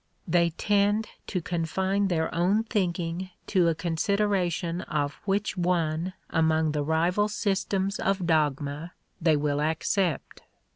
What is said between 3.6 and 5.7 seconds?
a consideration of which